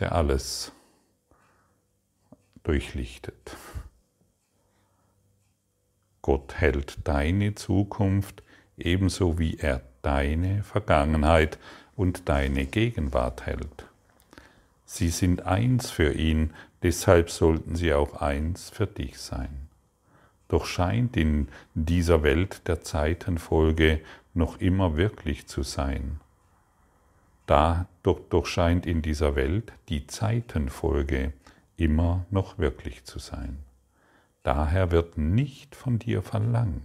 Der 0.00 0.12
alles 0.12 0.72
durchlichtet. 2.62 3.56
Gott 6.22 6.54
hält 6.54 7.06
deine 7.06 7.54
Zukunft 7.54 8.42
ebenso 8.76 9.38
wie 9.38 9.58
er 9.58 9.82
deine 10.02 10.62
Vergangenheit 10.62 11.58
und 11.96 12.28
deine 12.28 12.66
Gegenwart 12.66 13.46
hält. 13.46 13.86
Sie 14.84 15.08
sind 15.08 15.46
eins 15.46 15.90
für 15.90 16.12
ihn, 16.12 16.52
deshalb 16.82 17.30
sollten 17.30 17.76
sie 17.76 17.92
auch 17.92 18.14
eins 18.20 18.70
für 18.70 18.86
dich 18.86 19.18
sein. 19.18 19.68
Doch 20.48 20.66
scheint 20.66 21.16
in 21.16 21.48
dieser 21.74 22.22
Welt 22.22 22.66
der 22.66 22.80
Zeitenfolge 22.80 24.00
noch 24.34 24.60
immer 24.60 24.96
wirklich 24.96 25.46
zu 25.46 25.62
sein. 25.62 26.20
Da 27.50 27.88
doch, 28.04 28.20
doch 28.30 28.46
scheint 28.46 28.86
in 28.86 29.02
dieser 29.02 29.34
Welt 29.34 29.72
die 29.88 30.06
Zeitenfolge 30.06 31.32
immer 31.76 32.24
noch 32.30 32.58
wirklich 32.58 33.02
zu 33.02 33.18
sein. 33.18 33.58
Daher 34.44 34.92
wird 34.92 35.18
nicht 35.18 35.74
von 35.74 35.98
dir 35.98 36.22
verlangt, 36.22 36.84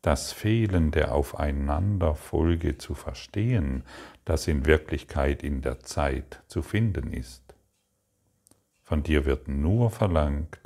das 0.00 0.30
Fehlen 0.30 0.92
der 0.92 1.12
Aufeinanderfolge 1.12 2.78
zu 2.78 2.94
verstehen, 2.94 3.82
das 4.24 4.46
in 4.46 4.66
Wirklichkeit 4.66 5.42
in 5.42 5.62
der 5.62 5.80
Zeit 5.80 6.44
zu 6.46 6.62
finden 6.62 7.12
ist. 7.12 7.42
Von 8.84 9.02
dir 9.02 9.24
wird 9.24 9.48
nur 9.48 9.90
verlangt, 9.90 10.60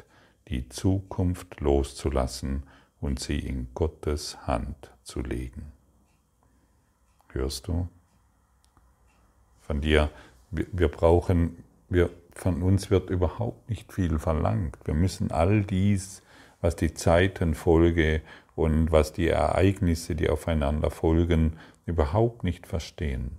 die 0.49 0.69
Zukunft 0.69 1.63
loszulassen 1.63 2.65
und 3.01 3.19
sie 3.19 3.39
in 3.39 3.69
Gottes 3.73 4.47
Hand 4.47 4.93
zu 5.05 5.23
legen. 5.23 5.73
Hörst 7.33 7.67
du? 7.67 7.89
Von 9.67 9.81
dir, 9.81 10.11
wir 10.53 10.89
brauchen, 10.89 11.65
wir, 11.89 12.11
von 12.33 12.63
uns 12.63 12.89
wird 12.89 13.11
überhaupt 13.11 13.69
nicht 13.69 13.93
viel 13.93 14.21
verlangt. 14.21 14.79
Wir 14.85 14.95
müssen 14.95 15.33
all 15.33 15.63
dies, 15.63 16.23
was 16.61 16.77
die 16.77 16.95
Zeitenfolge 16.95 18.23
und 18.55 18.93
was 18.93 19.13
die 19.13 19.27
Ereignisse, 19.27 20.15
die 20.15 20.31
aufeinander 20.31 20.93
folgen, 20.93 21.59
überhaupt 21.85 22.45
nicht 22.45 22.69
verstehen. 22.69 23.33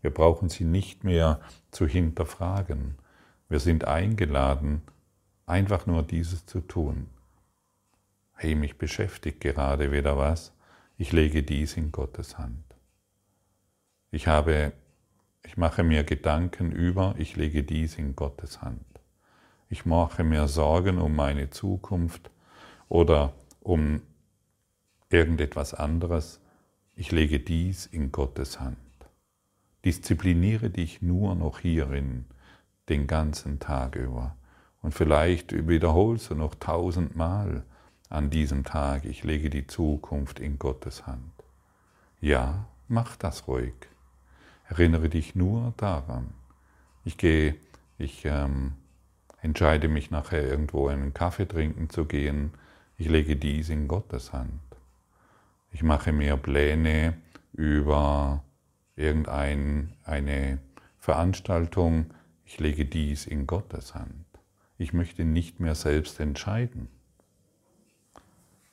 Wir 0.00 0.10
brauchen 0.10 0.48
sie 0.48 0.64
nicht 0.64 1.04
mehr 1.04 1.40
zu 1.70 1.86
hinterfragen. 1.86 2.96
Wir 3.48 3.60
sind 3.60 3.84
eingeladen, 3.84 4.82
einfach 5.46 5.86
nur 5.86 6.02
dieses 6.02 6.44
zu 6.44 6.60
tun. 6.60 7.06
Hey, 8.34 8.56
mich 8.56 8.78
beschäftigt 8.78 9.40
gerade 9.40 9.92
wieder 9.92 10.18
was. 10.18 10.52
Ich 10.98 11.12
lege 11.12 11.44
dies 11.44 11.76
in 11.76 11.92
Gottes 11.92 12.36
Hand. 12.36 12.64
Ich 14.10 14.26
habe, 14.26 14.72
ich 15.46 15.56
mache 15.56 15.84
mir 15.84 16.02
Gedanken 16.02 16.72
über, 16.72 17.14
ich 17.18 17.36
lege 17.36 17.62
dies 17.62 17.96
in 17.98 18.16
Gottes 18.16 18.62
Hand. 18.62 18.84
Ich 19.68 19.86
mache 19.86 20.24
mir 20.24 20.48
Sorgen 20.48 20.98
um 20.98 21.14
meine 21.14 21.50
Zukunft 21.50 22.30
oder 22.88 23.32
um 23.60 24.02
irgendetwas 25.08 25.72
anderes. 25.72 26.40
Ich 26.96 27.12
lege 27.12 27.38
dies 27.38 27.86
in 27.86 28.10
Gottes 28.10 28.58
Hand. 28.58 28.76
Diszipliniere 29.84 30.68
dich 30.68 31.00
nur 31.00 31.36
noch 31.36 31.60
hierin 31.60 32.24
den 32.88 33.06
ganzen 33.06 33.60
Tag 33.60 33.94
über. 33.94 34.36
Und 34.82 34.94
vielleicht 34.94 35.68
wiederholst 35.68 36.30
du 36.30 36.34
noch 36.34 36.56
tausendmal 36.56 37.64
an 38.08 38.30
diesem 38.30 38.64
Tag, 38.64 39.04
ich 39.04 39.22
lege 39.22 39.48
die 39.50 39.66
Zukunft 39.66 40.40
in 40.40 40.58
Gottes 40.58 41.06
Hand. 41.06 41.32
Ja, 42.20 42.66
mach 42.88 43.16
das 43.16 43.46
ruhig. 43.46 43.74
Erinnere 44.68 45.08
dich 45.08 45.34
nur 45.34 45.74
daran. 45.76 46.34
Ich 47.04 47.16
gehe, 47.16 47.54
ich 47.98 48.24
ähm, 48.24 48.72
entscheide 49.40 49.88
mich 49.88 50.10
nachher 50.10 50.42
irgendwo 50.42 50.88
einen 50.88 51.14
Kaffee 51.14 51.46
trinken 51.46 51.88
zu 51.88 52.04
gehen. 52.04 52.52
Ich 52.98 53.08
lege 53.08 53.36
dies 53.36 53.68
in 53.68 53.86
Gottes 53.88 54.32
Hand. 54.32 54.60
Ich 55.70 55.82
mache 55.82 56.12
mir 56.12 56.36
Pläne 56.36 57.14
über 57.52 58.42
irgendeine 58.96 60.58
Veranstaltung. 60.98 62.06
Ich 62.44 62.58
lege 62.58 62.84
dies 62.84 63.26
in 63.26 63.46
Gottes 63.46 63.94
Hand. 63.94 64.24
Ich 64.78 64.92
möchte 64.92 65.24
nicht 65.24 65.60
mehr 65.60 65.74
selbst 65.74 66.18
entscheiden. 66.18 66.88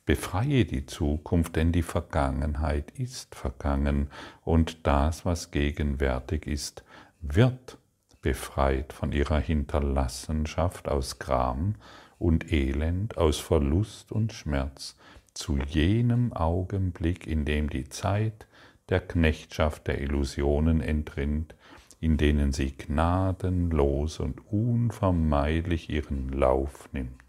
Befreie 0.06 0.66
die 0.66 0.86
Zukunft, 0.86 1.56
denn 1.56 1.72
die 1.72 1.82
Vergangenheit 1.82 2.92
ist 2.92 3.36
vergangen 3.36 4.10
und 4.44 4.86
das, 4.86 5.26
was 5.26 5.52
gegenwärtig 5.52 6.46
ist, 6.46 6.84
wird 7.22 7.78
befreit 8.22 8.92
von 8.92 9.14
ihrer 9.14 9.40
Hinterlassenschaft 9.40 10.90
aus 10.90 11.20
Gram 11.20 11.76
und 12.20 12.52
Elend, 12.52 13.18
aus 13.18 13.40
Verlust 13.40 14.12
und 14.12 14.34
Schmerz, 14.34 14.98
zu 15.34 15.58
jenem 15.58 16.34
Augenblick, 16.34 17.26
in 17.26 17.46
dem 17.46 17.70
die 17.70 17.88
Zeit 17.88 18.46
der 18.90 19.00
Knechtschaft 19.00 19.88
der 19.88 20.02
Illusionen 20.02 20.82
entrinnt, 20.82 21.56
in 22.02 22.18
denen 22.18 22.52
sie 22.52 22.76
gnadenlos 22.76 24.20
und 24.20 24.46
unvermeidlich 24.52 25.90
ihren 25.90 26.28
Lauf 26.30 26.90
nimmt. 26.92 27.23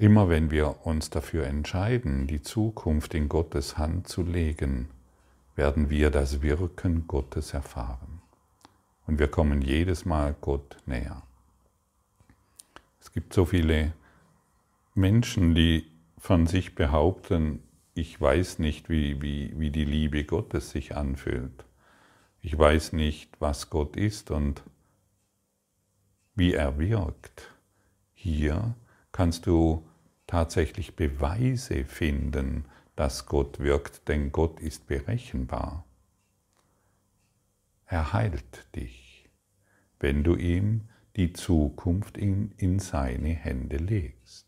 Immer 0.00 0.28
wenn 0.28 0.52
wir 0.52 0.86
uns 0.86 1.10
dafür 1.10 1.46
entscheiden, 1.46 2.28
die 2.28 2.40
Zukunft 2.40 3.14
in 3.14 3.28
Gottes 3.28 3.78
Hand 3.78 4.06
zu 4.06 4.22
legen, 4.22 4.88
werden 5.56 5.90
wir 5.90 6.10
das 6.10 6.40
Wirken 6.40 7.08
Gottes 7.08 7.52
erfahren. 7.52 8.22
Und 9.08 9.18
wir 9.18 9.26
kommen 9.26 9.60
jedes 9.60 10.04
Mal 10.04 10.36
Gott 10.40 10.76
näher. 10.86 11.24
Es 13.00 13.12
gibt 13.12 13.32
so 13.34 13.44
viele 13.44 13.92
Menschen, 14.94 15.56
die 15.56 15.84
von 16.16 16.46
sich 16.46 16.76
behaupten, 16.76 17.60
ich 17.94 18.20
weiß 18.20 18.60
nicht, 18.60 18.88
wie, 18.88 19.20
wie, 19.20 19.52
wie 19.58 19.70
die 19.70 19.84
Liebe 19.84 20.22
Gottes 20.22 20.70
sich 20.70 20.94
anfühlt. 20.94 21.64
Ich 22.40 22.56
weiß 22.56 22.92
nicht, 22.92 23.30
was 23.40 23.68
Gott 23.68 23.96
ist 23.96 24.30
und 24.30 24.62
wie 26.36 26.54
er 26.54 26.78
wirkt. 26.78 27.50
Hier 28.14 28.76
kannst 29.10 29.46
du 29.46 29.87
tatsächlich 30.28 30.94
Beweise 30.94 31.84
finden, 31.84 32.66
dass 32.94 33.26
Gott 33.26 33.58
wirkt, 33.58 34.06
denn 34.06 34.30
Gott 34.30 34.60
ist 34.60 34.86
berechenbar. 34.86 35.84
Er 37.86 38.12
heilt 38.12 38.74
dich, 38.76 39.28
wenn 39.98 40.22
du 40.22 40.36
ihm 40.36 40.88
die 41.16 41.32
Zukunft 41.32 42.16
in, 42.16 42.52
in 42.58 42.78
seine 42.78 43.30
Hände 43.30 43.78
legst. 43.78 44.46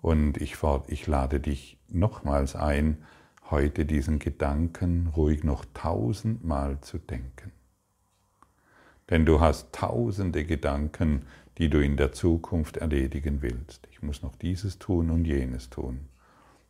Und 0.00 0.36
ich, 0.36 0.58
ich 0.86 1.06
lade 1.06 1.40
dich 1.40 1.80
nochmals 1.88 2.54
ein, 2.54 3.04
heute 3.50 3.86
diesen 3.86 4.18
Gedanken 4.18 5.08
ruhig 5.08 5.42
noch 5.42 5.64
tausendmal 5.74 6.80
zu 6.80 6.98
denken. 6.98 7.52
Denn 9.10 9.26
du 9.26 9.40
hast 9.40 9.72
tausende 9.72 10.44
Gedanken, 10.44 11.26
die 11.58 11.68
du 11.68 11.82
in 11.82 11.96
der 11.96 12.12
Zukunft 12.12 12.78
erledigen 12.78 13.42
willst. 13.42 13.86
Ich 13.90 14.02
muss 14.02 14.22
noch 14.22 14.36
dieses 14.36 14.78
tun 14.78 15.10
und 15.10 15.26
jenes 15.26 15.68
tun. 15.68 16.08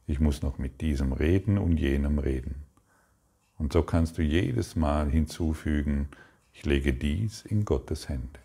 Ich 0.07 0.19
muss 0.19 0.43
noch 0.43 0.59
mit 0.59 0.81
diesem 0.81 1.13
reden 1.13 1.59
und 1.59 1.77
jenem 1.77 2.19
reden. 2.19 2.65
Und 3.59 3.73
so 3.73 3.83
kannst 3.83 4.19
du 4.19 4.23
jedes 4.23 4.75
Mal 4.75 5.11
hinzufügen, 5.11 6.09
ich 6.53 6.65
lege 6.65 6.93
dies 6.93 7.43
in 7.43 7.65
Gottes 7.65 8.09
Hände. 8.09 8.41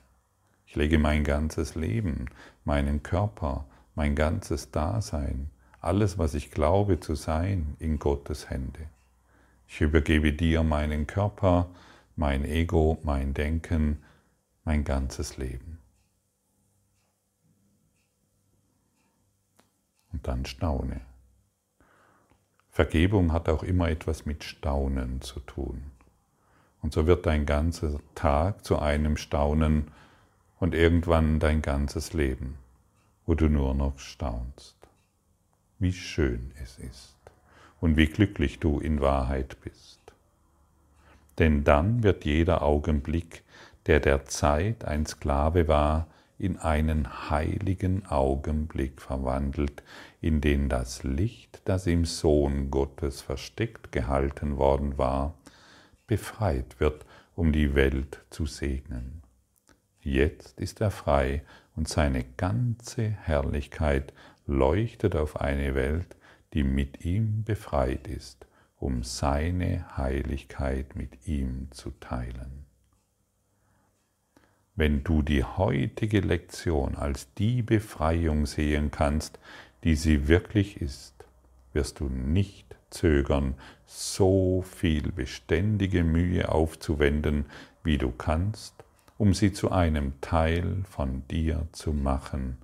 Ich 0.67 0.75
lege 0.75 0.99
mein 0.99 1.23
ganzes 1.23 1.75
Leben, 1.75 2.25
meinen 2.65 3.01
Körper, 3.01 3.65
mein 3.95 4.13
ganzes 4.13 4.71
Dasein, 4.71 5.49
alles, 5.79 6.17
was 6.17 6.33
ich 6.33 6.51
glaube 6.51 6.99
zu 6.99 7.15
sein, 7.15 7.75
in 7.79 7.97
Gottes 7.97 8.49
Hände. 8.49 8.81
Ich 9.67 9.81
übergebe 9.81 10.33
dir 10.33 10.63
meinen 10.63 11.07
Körper, 11.07 11.69
mein 12.15 12.45
Ego, 12.45 12.97
mein 13.03 13.33
Denken, 13.33 14.03
mein 14.63 14.83
ganzes 14.83 15.37
Leben. 15.37 15.79
Und 20.11 20.27
dann 20.27 20.45
staune. 20.45 21.01
Vergebung 22.69 23.31
hat 23.31 23.47
auch 23.47 23.63
immer 23.63 23.89
etwas 23.89 24.25
mit 24.25 24.43
Staunen 24.43 25.21
zu 25.21 25.39
tun. 25.41 25.91
Und 26.81 26.93
so 26.93 27.07
wird 27.07 27.25
dein 27.25 27.45
ganzer 27.45 27.99
Tag 28.15 28.63
zu 28.63 28.79
einem 28.79 29.17
Staunen 29.17 29.91
und 30.59 30.73
irgendwann 30.75 31.39
dein 31.39 31.61
ganzes 31.61 32.13
Leben, 32.13 32.57
wo 33.25 33.33
du 33.33 33.49
nur 33.49 33.73
noch 33.73 33.99
staunst. 33.99 34.75
Wie 35.79 35.93
schön 35.93 36.51
es 36.61 36.77
ist 36.77 37.15
und 37.81 37.97
wie 37.97 38.07
glücklich 38.07 38.59
du 38.59 38.79
in 38.79 39.01
Wahrheit 39.01 39.57
bist. 39.61 40.04
Denn 41.39 41.63
dann 41.63 42.03
wird 42.03 42.25
jeder 42.25 42.61
Augenblick, 42.61 43.43
der 43.87 43.99
der 43.99 44.25
Zeit 44.25 44.85
ein 44.85 45.05
Sklave 45.05 45.67
war, 45.67 46.07
in 46.37 46.57
einen 46.57 47.29
heiligen 47.29 48.05
Augenblick 48.07 49.01
verwandelt, 49.01 49.83
in 50.21 50.41
den 50.41 50.69
das 50.69 51.03
Licht, 51.03 51.61
das 51.65 51.87
im 51.87 52.05
Sohn 52.05 52.71
Gottes 52.71 53.21
versteckt 53.21 53.91
gehalten 53.91 54.57
worden 54.57 54.97
war, 54.97 55.35
befreit 56.07 56.79
wird, 56.79 57.05
um 57.35 57.51
die 57.51 57.75
Welt 57.75 58.25
zu 58.29 58.45
segnen. 58.45 59.21
Jetzt 60.01 60.59
ist 60.59 60.81
er 60.81 60.91
frei 60.91 61.43
und 61.75 61.87
seine 61.87 62.23
ganze 62.37 63.03
Herrlichkeit 63.03 64.13
leuchtet 64.45 65.15
auf 65.15 65.41
eine 65.41 65.73
Welt, 65.73 66.15
die 66.53 66.63
mit 66.63 67.03
ihm 67.03 67.43
befreit 67.43 68.07
ist, 68.07 68.45
um 68.77 69.03
seine 69.03 69.97
Heiligkeit 69.97 70.95
mit 70.95 71.27
ihm 71.27 71.69
zu 71.71 71.91
teilen. 71.99 72.65
Wenn 74.75 75.03
du 75.03 75.21
die 75.21 75.43
heutige 75.43 76.19
Lektion 76.19 76.95
als 76.95 77.33
die 77.35 77.61
Befreiung 77.61 78.45
sehen 78.45 78.91
kannst, 78.91 79.39
die 79.83 79.95
sie 79.95 80.27
wirklich 80.27 80.81
ist, 80.81 81.13
wirst 81.71 82.01
du 82.01 82.09
nicht 82.09 82.75
zögern, 82.89 83.55
so 83.85 84.63
viel 84.63 85.11
beständige 85.11 86.03
Mühe 86.03 86.49
aufzuwenden, 86.49 87.45
wie 87.83 87.97
du 87.97 88.11
kannst, 88.11 88.73
um 89.17 89.33
sie 89.33 89.53
zu 89.53 89.71
einem 89.71 90.19
Teil 90.19 90.83
von 90.83 91.25
dir 91.29 91.67
zu 91.71 91.93
machen, 91.93 92.57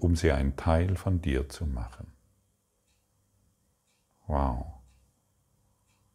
um 0.00 0.16
sie 0.16 0.32
ein 0.32 0.56
Teil 0.56 0.96
von 0.96 1.20
dir 1.20 1.48
zu 1.48 1.66
machen. 1.66 2.15
Wow. 4.26 4.66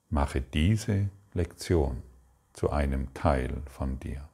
Mache 0.10 0.42
diese 0.42 1.10
Lektion 1.34 2.04
zu 2.54 2.70
einem 2.70 3.14
Teil 3.14 3.62
von 3.68 4.00
dir 4.00 4.28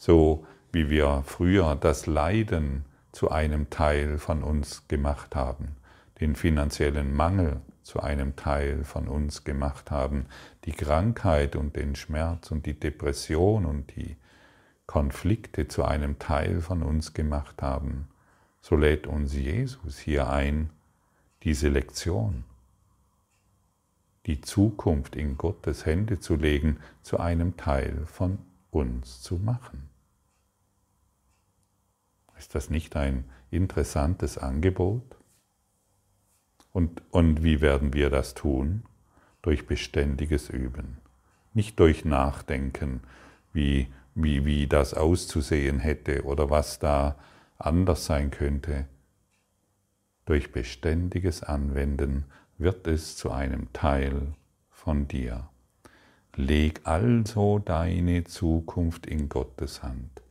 so 0.00 0.46
wie 0.72 0.88
wir 0.88 1.22
früher 1.26 1.76
das 1.76 2.06
Leiden 2.06 2.86
zu 3.12 3.30
einem 3.30 3.68
Teil 3.68 4.16
von 4.18 4.42
uns 4.42 4.88
gemacht 4.88 5.36
haben, 5.36 5.76
den 6.20 6.34
finanziellen 6.34 7.14
Mangel 7.14 7.60
zu 7.82 8.00
einem 8.00 8.34
Teil 8.34 8.84
von 8.84 9.08
uns 9.08 9.44
gemacht 9.44 9.90
haben, 9.90 10.26
die 10.64 10.72
Krankheit 10.72 11.54
und 11.54 11.76
den 11.76 11.96
Schmerz 11.96 12.50
und 12.50 12.64
die 12.64 12.80
Depression 12.80 13.66
und 13.66 13.94
die 13.94 14.16
Konflikte 14.86 15.68
zu 15.68 15.84
einem 15.84 16.18
Teil 16.18 16.62
von 16.62 16.82
uns 16.82 17.12
gemacht 17.12 17.60
haben, 17.60 18.08
so 18.62 18.76
lädt 18.76 19.06
uns 19.06 19.34
Jesus 19.34 19.98
hier 19.98 20.30
ein, 20.30 20.70
diese 21.42 21.68
Lektion, 21.68 22.44
die 24.26 24.40
Zukunft 24.40 25.16
in 25.16 25.38
Gottes 25.38 25.86
Hände 25.86 26.20
zu 26.20 26.36
legen, 26.36 26.78
zu 27.02 27.18
einem 27.18 27.56
Teil 27.56 28.04
von 28.06 28.38
uns 28.70 29.20
zu 29.22 29.36
machen. 29.36 29.88
Ist 32.38 32.54
das 32.54 32.70
nicht 32.70 32.96
ein 32.96 33.24
interessantes 33.50 34.38
Angebot? 34.38 35.16
Und, 36.72 37.02
und 37.10 37.42
wie 37.42 37.60
werden 37.60 37.92
wir 37.92 38.10
das 38.10 38.34
tun? 38.34 38.84
Durch 39.42 39.66
beständiges 39.66 40.48
Üben. 40.48 40.98
Nicht 41.52 41.80
durch 41.80 42.04
Nachdenken, 42.04 43.00
wie, 43.52 43.88
wie, 44.14 44.44
wie 44.44 44.66
das 44.66 44.94
auszusehen 44.94 45.80
hätte 45.80 46.24
oder 46.24 46.50
was 46.50 46.78
da 46.78 47.16
anders 47.58 48.06
sein 48.06 48.30
könnte. 48.30 48.86
Durch 50.24 50.52
beständiges 50.52 51.42
Anwenden 51.42 52.24
wird 52.60 52.86
es 52.86 53.16
zu 53.16 53.30
einem 53.30 53.72
Teil 53.72 54.34
von 54.70 55.08
dir. 55.08 55.48
Leg 56.36 56.80
also 56.84 57.58
deine 57.58 58.24
Zukunft 58.24 59.06
in 59.06 59.28
Gottes 59.28 59.82
Hand 59.82 60.22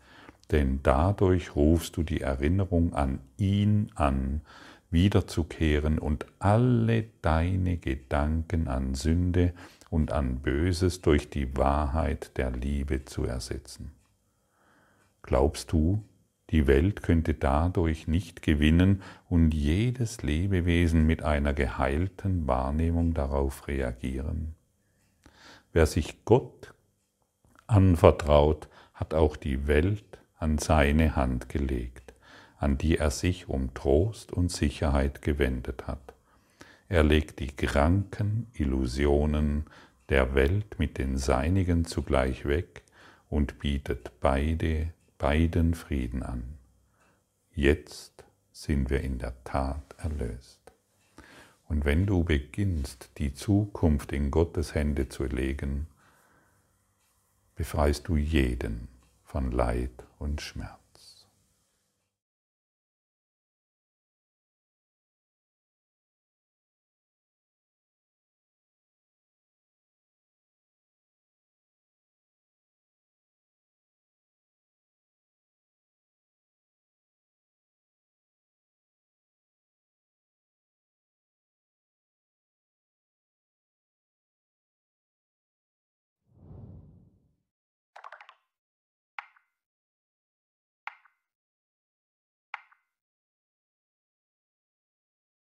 denn 0.51 0.79
dadurch 0.83 1.55
rufst 1.55 1.97
du 1.97 2.03
die 2.03 2.21
Erinnerung 2.21 2.93
an 2.93 3.19
ihn 3.37 3.91
an, 3.95 4.41
wiederzukehren 4.89 5.99
und 5.99 6.25
alle 6.39 7.05
deine 7.21 7.77
Gedanken 7.77 8.67
an 8.67 8.95
Sünde 8.95 9.53
und 9.91 10.11
an 10.11 10.39
Böses 10.39 11.01
durch 11.01 11.29
die 11.29 11.55
Wahrheit 11.55 12.37
der 12.37 12.51
Liebe 12.51 13.05
zu 13.05 13.25
ersetzen. 13.25 13.91
Glaubst 15.21 15.71
du, 15.71 16.03
die 16.49 16.67
Welt 16.67 17.03
könnte 17.03 17.33
dadurch 17.33 18.07
nicht 18.07 18.41
gewinnen 18.41 19.01
und 19.29 19.53
jedes 19.53 20.23
Lebewesen 20.23 21.05
mit 21.05 21.23
einer 21.23 21.53
geheilten 21.53 22.47
Wahrnehmung 22.47 23.13
darauf 23.13 23.67
reagieren? 23.67 24.55
Wer 25.71 25.85
sich 25.85 26.25
Gott 26.25 26.73
anvertraut, 27.67 28.67
hat 28.93 29.13
auch 29.13 29.35
die 29.35 29.67
Welt 29.67 30.19
an 30.38 30.57
seine 30.57 31.15
Hand 31.15 31.49
gelegt, 31.49 32.13
an 32.57 32.77
die 32.77 32.97
er 32.97 33.12
sich 33.12 33.47
um 33.47 33.73
Trost 33.73 34.33
und 34.33 34.51
Sicherheit 34.51 35.21
gewendet 35.21 35.88
hat. 35.88 36.13
Er 36.88 37.03
legt 37.03 37.39
die 37.39 37.55
kranken 37.55 38.47
Illusionen 38.53 39.65
der 40.09 40.33
Welt 40.33 40.79
mit 40.79 40.97
den 40.97 41.17
seinigen 41.17 41.85
zugleich 41.85 42.45
weg 42.45 42.81
und 43.29 43.59
bietet 43.59 44.12
beide, 44.19 44.91
beiden 45.19 45.75
Frieden 45.75 46.23
an. 46.23 46.58
Jetzt 47.53 48.23
sind 48.51 48.89
wir 48.89 49.01
in 49.01 49.19
der 49.19 49.43
Tat 49.43 49.84
erlöst. 49.97 50.60
Und 51.65 51.86
wenn 51.86 52.08
du 52.08 52.23
beginnst, 52.23 53.12
die 53.17 53.34
Zukunft 53.34 54.13
in 54.13 54.32
Gottes 54.32 54.73
Hände 54.73 55.10
zu 55.10 55.25
legen, 55.25 55.88
befreist 57.53 58.08
du 58.08 58.15
jeden 58.15 58.88
von 59.23 59.51
Leid 59.51 59.91
und 60.17 60.41
Schmerz. 60.41 60.78